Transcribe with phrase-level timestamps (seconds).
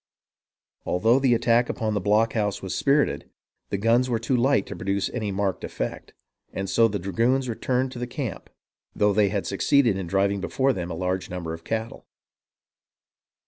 [0.83, 3.29] Although the attack upon the blockhouse was spirited,
[3.69, 6.15] the guns were too light to produce any marked effect,
[6.51, 8.49] and so the dragoons returned to the camp,
[8.95, 12.07] though they succeeded in driving before them a large number of cattle.